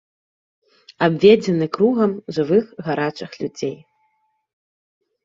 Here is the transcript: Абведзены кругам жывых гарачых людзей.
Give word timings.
Абведзены 1.07 1.67
кругам 1.77 2.11
жывых 2.37 2.65
гарачых 2.87 3.31
людзей. 3.43 3.77